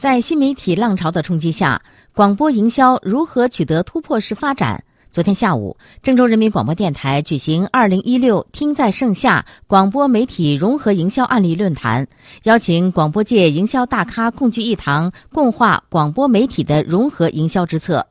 [0.00, 1.82] 在新媒体浪潮的冲击下，
[2.14, 4.82] 广播营销如何取得突破式发展？
[5.10, 12.08] 昨天下午，郑州人民广播电台举行“二零一六听在盛夏”广播媒体融合营销案例论坛，
[12.44, 18.06] 邀请广播界营销大咖共聚一堂，共话广播媒体的融合营销之策。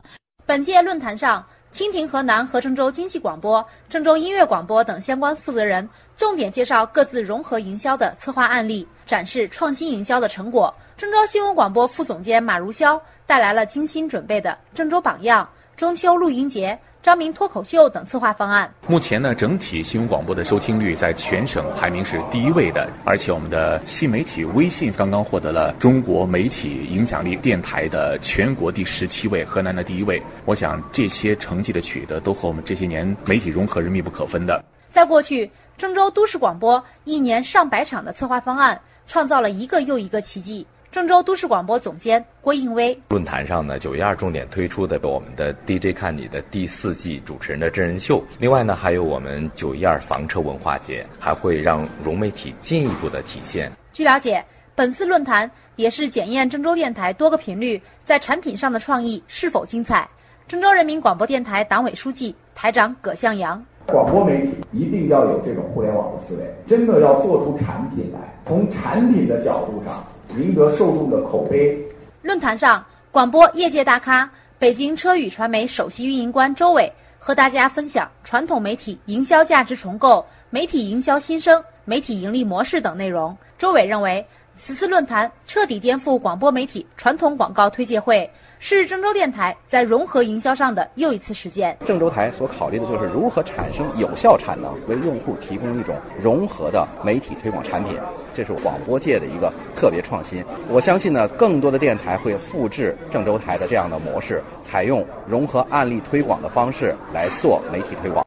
[0.46, 10.74] 本届论坛上，蜻蜓河南和郑州经济广播、郑州音乐广播等相关负责人重点介绍各自融合营销的策划案例，展示创新营销的成果。
[10.96, 16.78] 郑州新闻广播副总监马如霄带来了精心准备的郑州榜样、中秋露营节。
[17.02, 18.70] 张明脱口秀等策划方案。
[18.86, 30.22] 目前呢，整体新闻广播的收听率在全省排名是第一位的，而且我们的新媒体微信刚刚获得了中国媒体影响力电台的全国第十七位，河南的第一位。
[30.44, 34.62] 我想这些成绩的取得都和我们这些年媒体融合是密不可分的。
[34.90, 40.66] 在过去，郑州都市广播一年上百场的策划方案，创造了一个又一个奇迹。
[40.90, 48.20] 郑州都市广播总监郭应威论坛上呢，九一二重点推出的我们的 DJ 看你的第四季主持人的真人秀。
[48.40, 53.70] 另外呢，还有我们九一二房车文化节，还会让融媒体进一步的体现。
[53.92, 60.08] 据了解，本次论坛也是检验郑州电台多个频率在产品上的创意是否精彩。
[60.48, 63.64] 郑州人民广播电台党委书记、台长葛向阳。
[63.86, 70.04] 广播媒体一定要有这种互联网的思维，真的要做出产品来，从产品的角度上
[70.38, 71.78] 赢得受众的口碑。
[72.22, 83.36] 论坛上，广播业界大咖、北京车宇传媒首席运营官周伟和大家分享传统媒体营销价值重构、媒体营销新生、媒体盈利模式等内容。
[83.58, 84.24] 周伟认为。
[84.56, 91.76] 此次论坛彻底颠覆广播媒体传统广告推介会，是郑州电台在融合营销上的又一次实践。
[91.84, 97.98] 郑州台所考虑的就是如何产生有效产能，为用户提供一种融合的媒体推广产品，
[98.34, 100.44] 这是广播界的一个特别创新。
[100.68, 108.24] 我相信呢，更多的电台会复制郑州台的这样的模式，采用融合案例推广的方式来做媒体推广。